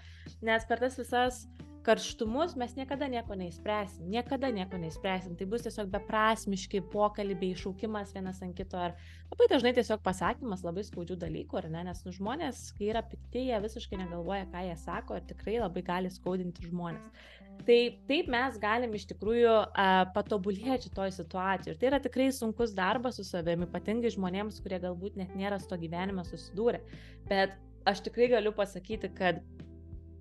Nes 0.46 0.68
per 0.70 0.84
tas 0.84 1.00
visas 1.00 1.44
karštumus 1.86 2.56
mes 2.60 2.76
niekada 2.78 3.08
nieko 3.12 3.36
neįspręsim, 3.40 4.08
niekada 4.12 4.50
nieko 4.54 4.78
neįspręsim. 4.82 5.36
Tai 5.40 5.48
bus 5.50 5.64
tiesiog 5.66 5.90
beprasmiški 5.94 6.82
pokalbiai, 6.94 7.58
šaukimas 7.58 8.14
vienas 8.16 8.42
ant 8.46 8.56
kito 8.58 8.80
ar 8.80 8.96
labai 9.32 9.50
dažnai 9.52 9.74
tiesiog 9.78 10.02
pasakymas 10.06 10.64
labai 10.66 10.86
skaudžių 10.88 11.20
dalykų, 11.24 11.60
ar 11.62 11.70
ne? 11.74 11.84
Nes 11.90 12.02
nu, 12.06 12.14
žmonės, 12.16 12.64
kai 12.78 12.92
yra 12.94 13.04
pikti, 13.06 13.48
jie 13.50 13.60
visiškai 13.64 14.02
negalvoja, 14.04 14.48
ką 14.52 14.66
jie 14.68 14.76
sako 14.82 15.20
ir 15.20 15.28
tikrai 15.30 15.60
labai 15.60 15.86
gali 15.88 16.12
skaudinti 16.14 16.68
žmonės. 16.70 17.30
Tai 17.68 17.80
taip 18.08 18.30
mes 18.32 18.60
galim 18.62 18.94
iš 18.96 19.06
tikrųjų 19.10 19.54
uh, 19.54 20.04
patobulėti 20.16 20.88
šitoj 20.88 21.12
situacijoje. 21.18 21.76
Ir 21.76 21.80
tai 21.82 21.90
yra 21.92 22.00
tikrai 22.04 22.30
sunkus 22.36 22.72
darbas 22.76 23.20
su 23.20 23.26
savimi, 23.28 23.68
ypatingai 23.68 24.14
žmonėms, 24.16 24.62
kurie 24.64 24.80
galbūt 24.84 25.20
net 25.20 25.34
nėra 25.36 25.60
su 25.60 25.68
to 25.72 25.80
gyvenime 25.82 26.24
susidūrę. 26.28 26.80
Bet 27.28 27.58
aš 27.90 28.06
tikrai 28.08 28.30
galiu 28.32 28.54
pasakyti, 28.56 29.12
kad 29.18 29.44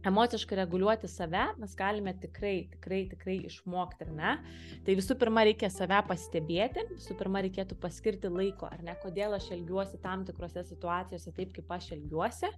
emociškai 0.09 0.57
reguliuoti 0.63 1.09
save 1.11 1.45
mes 1.59 1.75
galime 1.79 2.13
tikrai, 2.21 2.69
tikrai, 2.73 3.01
tikrai 3.13 3.37
išmokti, 3.49 4.07
ar 4.07 4.13
ne? 4.15 4.33
Tai 4.87 4.97
visų 4.99 5.17
pirma 5.21 5.45
reikia 5.47 5.71
save 5.73 6.01
pastebėti, 6.09 6.85
visų 6.95 7.17
pirma 7.19 7.43
reikėtų 7.47 7.79
paskirti 7.83 8.31
laiko, 8.33 8.69
ar 8.71 8.83
ne, 8.85 8.95
kodėl 9.03 9.37
aš 9.37 9.51
elgiuosi 9.57 10.01
tam 10.03 10.25
tikrose 10.29 10.65
situacijose 10.69 11.35
taip, 11.37 11.53
kaip 11.57 11.75
aš 11.79 11.91
elgiuosi. 11.99 12.51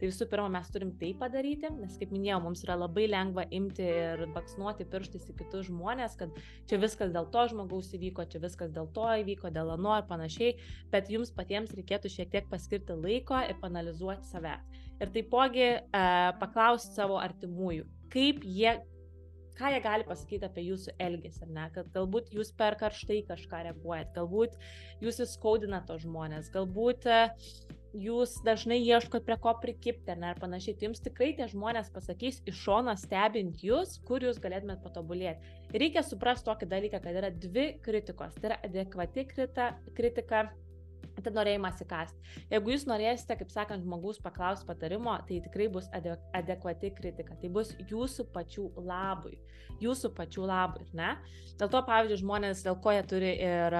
Tai 0.00 0.10
visų 0.10 0.28
pirma 0.32 0.48
mes 0.58 0.70
turim 0.74 0.92
tai 1.00 1.12
padaryti, 1.18 1.70
nes 1.80 1.98
kaip 2.00 2.14
minėjau, 2.14 2.40
mums 2.46 2.64
yra 2.66 2.78
labai 2.78 3.06
lengva 3.10 3.46
imti 3.54 3.86
ir 3.86 4.26
baksnuoti 4.36 4.88
pirštais 4.92 5.28
į 5.32 5.36
kitus 5.40 5.70
žmonės, 5.70 6.18
kad 6.20 6.34
čia 6.70 6.80
viskas 6.82 7.14
dėl 7.14 7.30
to 7.32 7.46
žmogaus 7.52 7.92
įvyko, 7.96 8.26
čia 8.32 8.42
viskas 8.42 8.74
dėl 8.74 8.90
to 8.96 9.06
įvyko, 9.22 9.52
dėl 9.54 9.74
ano 9.76 9.96
ir 10.00 10.08
panašiai, 10.10 10.56
bet 10.92 11.12
jums 11.12 11.32
patiems 11.36 11.74
reikėtų 11.76 12.12
šiek 12.12 12.32
tiek 12.34 12.50
paskirti 12.50 12.96
laiko 12.98 13.38
ir 13.46 13.58
panalizuoti 13.62 14.28
save 14.28 14.56
ir 15.00 15.14
taipogi 15.14 15.64
e, 15.66 15.80
paklausti 16.40 16.96
savo 16.96 17.18
artimųjų, 17.20 17.86
kaip 18.12 18.44
jie, 18.44 18.76
ką 19.56 19.72
jie 19.72 19.80
gali 19.84 20.06
pasakyti 20.08 20.48
apie 20.48 20.66
jūsų 20.68 20.96
elgesį, 21.06 21.46
ar 21.46 21.54
ne, 21.58 21.66
kad 21.74 21.90
galbūt 21.94 22.32
jūs 22.36 22.52
per 22.56 22.78
karštai 22.80 23.22
kažką 23.28 23.64
reaguojat, 23.70 24.12
galbūt 24.16 24.56
jūs 25.04 25.22
įskaudina 25.26 25.82
to 25.88 25.98
žmonės, 26.02 26.52
galbūt 26.54 27.08
e, 27.10 27.22
jūs 27.96 28.36
dažnai 28.44 28.78
ieškot 28.82 29.24
prie 29.24 29.36
ko 29.40 29.54
prikipti 29.60 30.12
ar 30.12 30.20
ne, 30.20 30.30
ar 30.32 30.40
panašiai, 30.40 30.76
tai 30.76 30.88
jums 30.88 31.02
tikrai 31.04 31.32
tie 31.38 31.48
žmonės 31.50 31.88
pasakys 31.94 32.42
iš 32.48 32.58
šono 32.66 32.92
stebint 33.00 33.64
jūs, 33.64 33.96
kur 34.08 34.24
jūs 34.24 34.40
galėtumėt 34.42 34.82
patobulėti. 34.84 35.54
Reikia 35.76 36.04
suprasti 36.04 36.48
tokį 36.50 36.68
dalyką, 36.72 37.00
kad 37.04 37.18
yra 37.22 37.32
dvi 37.32 37.66
kritikos. 37.84 38.36
Tai 38.36 38.52
yra 38.52 38.60
adekvati 38.68 39.26
krita, 39.30 39.70
kritika 39.96 40.46
tai 41.24 41.32
norėjimas 41.32 41.80
įkasti. 41.84 42.34
Jeigu 42.50 42.74
jūs 42.74 42.86
norėsite, 42.88 43.38
kaip 43.40 43.52
sakant, 43.54 43.84
žmogus 43.86 44.20
paklausti 44.22 44.68
patarimo, 44.68 45.16
tai 45.28 45.40
tikrai 45.44 45.68
bus 45.72 45.88
adekvati 45.94 46.92
kritika. 46.96 47.36
Tai 47.40 47.52
bus 47.54 47.72
jūsų 47.90 48.28
pačių 48.34 48.70
labui. 48.84 49.38
Jūsų 49.82 50.12
pačių 50.16 50.46
labui, 50.48 50.86
ne? 50.96 51.16
Dėl 51.56 51.70
to, 51.72 51.80
pavyzdžiui, 51.84 52.20
žmonės, 52.20 52.62
dėl 52.64 52.76
ko 52.84 52.92
jie 52.92 53.02
turi 53.08 53.30
ir 53.40 53.74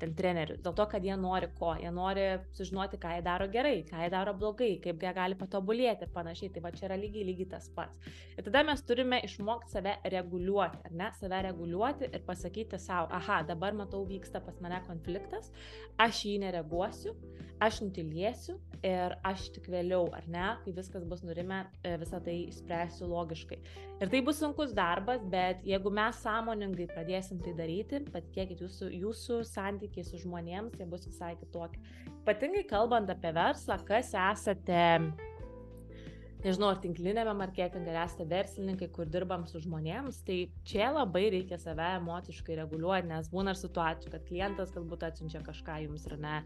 ten 0.00 0.14
trenerius, 0.18 0.60
dėl 0.62 0.74
to, 0.78 0.86
kad 0.90 1.04
jie 1.04 1.14
nori 1.18 1.48
ko, 1.58 1.72
jie 1.78 1.90
nori 1.94 2.26
sužinoti, 2.54 2.98
ką 3.02 3.16
jie 3.16 3.22
daro 3.26 3.48
gerai, 3.50 3.80
ką 3.86 4.00
jie 4.04 4.10
daro 4.14 4.34
blogai, 4.38 4.72
kaip 4.82 5.02
jie 5.02 5.12
gali 5.14 5.38
patobulėti 5.38 6.06
ir 6.06 6.12
panašiai. 6.14 6.52
Tai 6.54 6.62
va 6.64 6.72
čia 6.74 6.86
yra 6.88 6.98
lygiai, 6.98 7.26
lygiai 7.26 7.50
tas 7.56 7.68
pats. 7.74 7.98
Ir 8.36 8.46
tada 8.46 8.62
mes 8.66 8.82
turime 8.86 9.20
išmokti 9.26 9.74
save 9.74 9.96
reguliuoti, 10.16 10.82
ar 10.86 10.96
ne? 11.02 11.10
Save 11.18 11.42
reguliuoti 11.48 12.10
ir 12.10 12.26
pasakyti 12.26 12.78
savo, 12.82 13.10
aha, 13.14 13.42
dabar 13.46 13.74
matau 13.74 14.04
vyksta 14.06 14.42
pas 14.44 14.58
mane 14.62 14.80
konfliktas, 14.86 15.50
aš 16.02 16.24
jį 16.26 16.36
nereaguosiu, 16.76 17.14
aš 17.60 17.80
nutilėsiu 17.80 18.58
ir 18.84 19.14
aš 19.24 19.48
tik 19.54 19.68
vėliau, 19.72 20.10
ar 20.12 20.26
ne, 20.28 20.56
kai 20.62 20.72
viskas 20.76 21.04
bus 21.08 21.22
nurime, 21.24 21.64
e, 21.82 21.96
visą 21.96 22.20
tai 22.22 22.46
išspręsiu 22.50 23.08
logiškai. 23.08 23.58
Ir 24.00 24.10
tai 24.12 24.20
bus 24.20 24.38
sunkus 24.38 24.74
darbas, 24.76 25.24
bet 25.24 25.64
jeigu 25.64 25.90
mes 25.90 26.16
sąmoningai 26.22 26.86
pradėsim 26.92 27.40
tai 27.40 27.54
daryti, 27.56 28.02
patikėkit, 28.12 28.60
jūsų, 28.60 28.90
jūsų 28.92 29.40
santykiai 29.48 30.04
su 30.04 30.20
žmonėms, 30.20 30.76
jie 30.78 30.86
bus 30.86 31.06
visai 31.08 31.34
kitokie. 31.40 31.80
Ypatingai 32.22 32.66
kalbant 32.68 33.08
apie 33.10 33.32
verslą, 33.32 33.80
kas 33.88 34.12
esate 34.12 34.82
nežinau, 36.44 36.70
ar 36.72 36.80
tinklinėme 36.82 37.32
marketinge, 37.38 37.90
ar 37.92 38.04
esate 38.04 38.26
verslininkai, 38.28 38.88
kur 38.94 39.08
dirbam 39.10 39.46
su 39.48 39.60
žmonėms, 39.62 40.20
tai 40.26 40.38
čia 40.68 40.90
labai 40.94 41.26
reikia 41.34 41.58
save 41.60 41.86
emociškai 42.00 42.58
reguliuoti, 42.60 43.10
nes 43.10 43.30
būna 43.32 43.54
ir 43.54 43.60
situacijų, 43.60 44.12
kad 44.12 44.26
klientas 44.28 44.74
galbūt 44.74 45.06
atsiunčia 45.08 45.42
kažką 45.46 45.78
jums 45.86 46.06
ar 46.10 46.16
ne, 46.22 46.36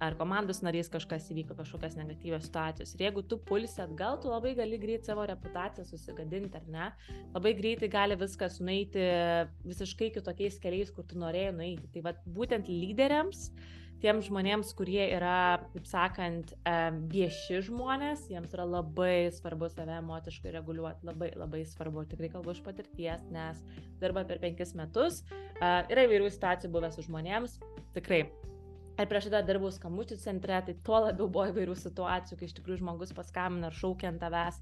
ar 0.00 0.16
komandos 0.20 0.62
narys 0.66 0.90
kažkas 0.92 1.30
įvyko, 1.32 1.56
kažkokias 1.58 1.96
negatyvios 1.98 2.46
situacijos. 2.48 2.94
Ir 2.96 3.06
jeigu 3.08 3.24
tu 3.26 3.40
pulsi 3.50 3.80
atgal, 3.84 4.20
tu 4.20 4.32
labai 4.32 4.54
gali 4.58 4.80
greit 4.82 5.08
savo 5.08 5.26
reputaciją 5.28 5.86
susigadinti, 5.88 6.60
ar 6.60 6.70
ne? 6.70 6.92
Labai 7.34 7.54
greitai 7.58 7.90
gali 7.92 8.18
viskas 8.20 8.60
nueiti 8.62 9.04
visiškai 9.66 10.12
kitokiais 10.16 10.60
keliais, 10.62 10.92
kur 10.94 11.06
tu 11.08 11.20
norėjai 11.20 11.52
nueiti. 11.56 11.90
Tai 11.94 12.06
vad 12.10 12.24
būtent 12.38 12.70
lyderiams, 12.70 13.50
tiems 14.02 14.28
žmonėms, 14.28 14.72
kurie 14.78 15.02
yra, 15.06 15.60
kaip 15.74 15.86
sakant, 15.88 16.52
vieši 17.12 17.62
žmonės, 17.68 18.26
jiems 18.32 18.54
yra 18.56 18.66
labai 18.68 19.30
svarbu 19.36 19.70
save 19.72 19.98
emociškai 20.00 20.54
reguliuoti, 20.58 21.06
labai 21.08 21.32
labai 21.38 21.64
svarbu, 21.68 22.04
tikrai 22.10 22.32
kalbu 22.32 22.54
iš 22.54 22.62
patirties, 22.66 23.24
nes 23.34 23.60
dirba 24.02 24.24
per 24.28 24.42
penkis 24.42 24.74
metus, 24.78 25.22
yra 25.60 26.06
įvairių 26.06 26.30
situacijų 26.32 26.72
buvę 26.76 26.92
su 26.94 27.06
žmonėms, 27.08 27.58
tikrai. 27.96 28.24
Ir 29.00 29.08
prieš 29.08 29.30
tai 29.32 29.40
dirbau 29.48 29.70
skambučių 29.72 30.18
centre, 30.20 30.58
tai 30.66 30.74
tuo 30.84 30.98
labiau 31.06 31.30
buvo 31.30 31.46
įvairių 31.48 31.76
situacijų, 31.78 32.36
kai 32.36 32.48
iš 32.50 32.56
tikrųjų 32.58 32.82
žmogus 32.82 33.14
paskambina 33.16 33.70
ar 33.70 33.76
šaukia 33.78 34.10
ant 34.10 34.20
tavęs 34.20 34.58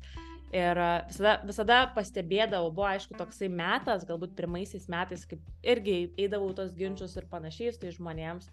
Ir 0.49 0.79
visada, 1.11 1.35
visada 1.45 1.79
pastebėdavau, 1.93 2.71
buvo 2.73 2.87
aišku 2.89 3.17
toksai 3.19 3.51
metas, 3.53 4.07
galbūt 4.09 4.33
pirmaisiais 4.39 4.87
metais, 4.89 5.27
kaip 5.29 5.43
irgi 5.61 5.99
eidavau 6.17 6.55
tos 6.57 6.73
ginčius 6.77 7.19
ir 7.21 7.27
panašiai 7.29 7.75
su 7.75 7.83
tai 7.83 7.93
žmonėms. 7.93 8.49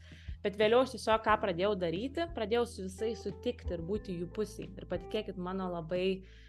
Bet 0.45 0.57
vėliau 0.61 0.83
aš 0.85 0.93
tiesiog 0.93 1.23
ką 1.25 1.35
pradėjau 1.41 1.73
daryti, 1.81 2.29
pradėjau 2.37 2.65
su 2.69 2.83
visais 2.85 3.21
sutikti 3.25 3.73
ir 3.73 3.81
būti 3.85 4.13
jų 4.19 4.29
pusėje. 4.35 4.69
Ir 4.77 4.85
patikėkit, 4.91 5.39
mano 5.41 5.71
labai 5.73 6.03
uh, 6.19 6.44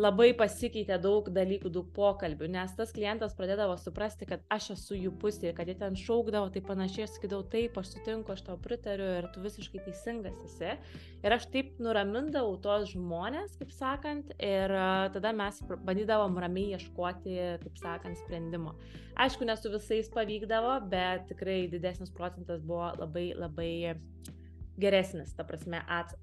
labai 0.00 0.32
pasikeitė 0.36 0.96
daug 1.02 1.28
dalykų, 1.34 1.70
daug 1.72 1.88
pokalbių, 1.94 2.48
nes 2.54 2.72
tas 2.78 2.92
klientas 2.94 3.34
pradėdavo 3.38 3.76
suprasti, 3.80 4.26
kad 4.28 4.42
aš 4.52 4.72
esu 4.74 4.98
jų 4.98 5.12
pusėje, 5.22 5.54
kad 5.56 5.70
jie 5.70 5.76
ten 5.80 5.98
šaukdavo, 5.98 6.50
tai 6.54 6.62
panašiai, 6.66 7.06
aš 7.06 7.16
sakydavau, 7.16 7.46
taip, 7.52 7.78
aš 7.80 7.94
sutinku, 7.94 8.34
aš 8.34 8.44
tau 8.48 8.58
pritariu 8.60 9.06
ir 9.20 9.28
tu 9.34 9.42
visiškai 9.44 9.84
teisingas 9.86 10.38
esi. 10.48 10.74
Ir 11.24 11.36
aš 11.36 11.48
taip 11.54 11.78
nuramindavau 11.82 12.56
tos 12.64 12.90
žmonės, 12.92 13.56
kaip 13.60 13.72
sakant, 13.74 14.34
ir 14.42 14.74
tada 15.14 15.34
mes 15.36 15.60
bandydavom 15.86 16.38
ramiai 16.42 16.74
ieškoti, 16.78 17.38
kaip 17.62 17.82
sakant, 17.82 18.20
sprendimo. 18.24 18.74
Aišku, 19.20 19.46
ne 19.46 19.54
su 19.56 19.70
visais 19.70 20.10
pavykdavo, 20.12 20.78
bet 20.90 21.28
tikrai 21.30 21.64
didesnis 21.70 22.10
procentas 22.14 22.64
buvo 22.66 22.90
labai, 22.98 23.28
labai 23.38 23.72
geresnis, 24.80 25.32
ta 25.36 25.44
prasme, 25.46 25.78
at, 25.90 26.14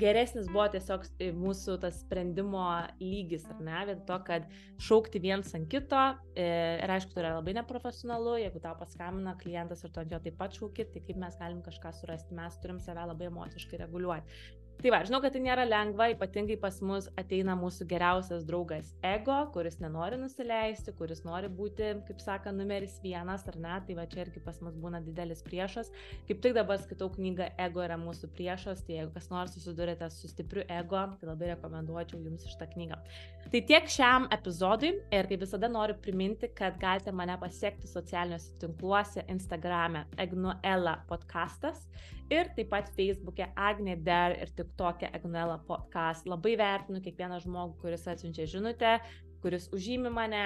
geresnis 0.00 0.48
buvo 0.50 0.64
tiesiog 0.72 1.04
mūsų 1.36 1.76
tas 1.82 1.98
sprendimo 2.00 2.64
lygis, 3.02 3.44
ar 3.52 3.60
ne, 3.64 3.82
vien 3.90 4.00
to, 4.08 4.16
kad 4.26 4.48
šaukti 4.82 5.20
viens 5.22 5.52
ant 5.56 5.68
kito, 5.72 6.02
e, 6.32 6.46
ir 6.80 6.94
aišku, 6.96 7.12
tai 7.12 7.24
yra 7.26 7.34
labai 7.36 7.56
neprofesionalu, 7.60 8.38
jeigu 8.44 8.62
tau 8.64 8.74
paskambina 8.80 9.36
klientas 9.40 9.84
ir 9.84 9.92
tu 9.92 10.02
ant 10.02 10.14
jo 10.14 10.22
taip 10.24 10.38
pat 10.40 10.56
šaukit, 10.56 10.92
tai 10.94 11.04
kaip 11.04 11.20
mes 11.20 11.38
galim 11.40 11.60
kažką 11.66 11.92
surasti, 12.00 12.36
mes 12.38 12.58
turim 12.64 12.80
save 12.80 13.04
labai 13.12 13.28
emociškai 13.28 13.84
reguliuoti. 13.84 14.42
Tai 14.82 14.90
va, 14.90 14.98
žinau, 15.06 15.20
kad 15.22 15.30
tai 15.30 15.40
nėra 15.44 15.62
lengva, 15.62 16.08
ypatingai 16.10 16.56
pas 16.58 16.80
mus 16.82 17.04
ateina 17.20 17.54
mūsų 17.54 17.84
geriausias 17.86 18.42
draugas 18.48 18.88
ego, 19.06 19.36
kuris 19.54 19.76
nenori 19.78 20.16
nusileisti, 20.18 20.90
kuris 20.98 21.20
nori 21.22 21.46
būti, 21.46 21.92
kaip 22.08 22.22
sako, 22.22 22.50
numeris 22.56 22.96
vienas, 23.04 23.44
ar 23.46 23.60
ne, 23.62 23.76
tai 23.86 23.94
va 23.94 24.08
čia 24.10 24.24
irgi 24.24 24.42
pas 24.42 24.58
mus 24.64 24.74
būna 24.82 24.98
didelis 25.04 25.44
priešas. 25.46 25.92
Kaip 26.26 26.42
tik 26.42 26.56
dabar 26.56 26.80
skaitau 26.82 27.12
knygą 27.14 27.52
Ego 27.62 27.84
yra 27.84 27.94
mūsų 28.00 28.32
priešas, 28.34 28.82
tai 28.86 28.96
jeigu 28.96 29.14
kas 29.14 29.30
nors 29.30 29.54
susidurėte 29.54 30.08
su 30.10 30.30
stipriu 30.32 30.64
ego, 30.66 31.04
tai 31.20 31.30
labai 31.30 31.52
rekomenduočiau 31.52 32.18
jums 32.24 32.48
šitą 32.50 32.66
knygą. 32.72 32.98
Tai 33.52 33.62
tiek 33.70 33.86
šiam 33.90 34.26
epizodui 34.34 34.96
ir 35.14 35.30
kaip 35.30 35.44
visada 35.44 35.70
noriu 35.70 35.94
priminti, 36.02 36.50
kad 36.58 36.80
galite 36.82 37.14
mane 37.14 37.38
pasiekti 37.38 37.86
socialiniuose 37.90 38.58
tinkluose, 38.62 39.22
Instagrame, 39.30 40.08
Egnuela 40.18 40.98
podcastas 41.06 41.86
ir 42.32 42.50
taip 42.56 42.70
pat 42.72 42.90
Facebook'e 42.96 43.48
Agne 43.56 43.96
Der 43.96 44.36
ir 44.40 44.52
TikTok'e 44.62 45.10
Agnuela 45.10 45.58
podcast. 45.66 46.26
Labai 46.30 46.54
vertinu 46.60 47.02
kiekvieną 47.02 47.42
žmogų, 47.42 47.76
kuris 47.82 48.06
atsiunčia 48.08 48.46
žinutę, 48.50 48.96
kuris 49.42 49.68
užžymi 49.74 50.12
mane, 50.14 50.44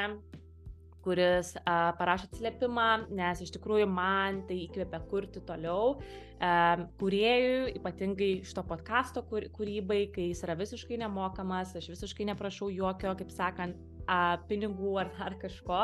kuris 1.06 1.52
a, 1.62 1.92
parašo 1.98 2.26
atsiliepimą, 2.30 2.86
nes 3.14 3.42
iš 3.44 3.52
tikrųjų 3.54 3.86
man 3.90 4.42
tai 4.48 4.62
įkvėpia 4.64 5.02
kurti 5.10 5.42
toliau. 5.46 5.98
A, 6.42 6.88
kuriejui, 7.00 7.76
ypatingai 7.78 8.30
šito 8.46 8.64
podkasto 8.66 9.22
kur, 9.28 9.46
kūrybai, 9.54 10.06
kai 10.14 10.30
jis 10.32 10.42
yra 10.48 10.56
visiškai 10.58 10.98
nemokamas, 11.04 11.76
aš 11.78 11.92
visiškai 11.92 12.26
neprašau 12.32 12.72
jokio, 12.74 13.14
kaip 13.20 13.30
sakant, 13.34 13.78
a, 14.06 14.38
pinigų 14.48 14.96
ar 15.02 15.12
dar 15.18 15.36
kažko, 15.42 15.82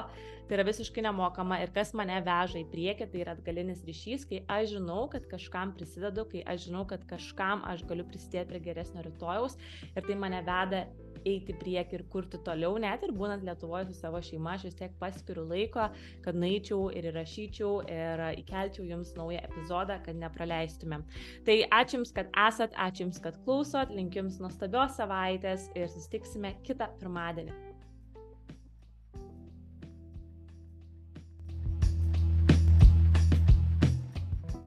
tai 0.48 0.58
yra 0.58 0.66
visiškai 0.68 1.04
nemokama 1.06 1.60
ir 1.62 1.72
kas 1.74 1.94
mane 1.98 2.18
veža 2.24 2.60
į 2.62 2.66
priekį, 2.72 3.08
tai 3.12 3.22
yra 3.24 3.36
atgalinis 3.36 3.84
ryšys, 3.88 4.26
kai 4.30 4.42
aš 4.50 4.76
žinau, 4.76 5.04
kad 5.12 5.28
kažkam 5.30 5.74
prisidedu, 5.76 6.26
kai 6.32 6.42
aš 6.54 6.68
žinau, 6.68 6.84
kad 6.88 7.06
kažkam 7.10 7.64
aš 7.68 7.86
galiu 7.88 8.06
prisidėti 8.08 8.52
prie 8.52 8.64
geresnio 8.70 9.06
rytojaus 9.06 9.58
ir 9.92 10.04
tai 10.06 10.18
mane 10.18 10.42
veda 10.46 10.86
eiti 11.24 11.54
prieki 11.54 11.96
ir 11.98 12.04
kurti 12.10 12.40
toliau, 12.44 12.76
net 12.82 13.04
ir 13.06 13.12
būnant 13.16 13.44
Lietuvoje 13.46 13.88
su 13.88 13.96
savo 13.98 14.20
šeima, 14.24 14.56
aš 14.56 14.66
vis 14.68 14.78
tiek 14.78 14.94
paskiriu 15.00 15.44
laiko, 15.48 15.88
kad 16.24 16.38
naičiau 16.38 16.88
ir 16.94 17.08
įrašyčiau 17.12 17.72
ir 17.86 18.24
įkelčiau 18.42 18.86
jums 18.88 19.14
naują 19.18 19.42
epizodą, 19.48 20.00
kad 20.06 20.18
nepraleistumėm. 20.18 21.06
Tai 21.46 21.58
ačiū 21.80 22.00
Jums, 22.02 22.14
kad 22.16 22.30
esat, 22.48 22.74
ačiū 22.80 23.06
Jums, 23.06 23.20
kad 23.22 23.36
klausot, 23.44 23.92
linkiu 23.94 24.24
Jums 24.24 24.40
nuostabios 24.42 24.96
savaitės 24.98 25.68
ir 25.76 25.90
susitiksime 25.92 26.56
kitą 26.66 26.90
pirmadienį. 26.98 27.71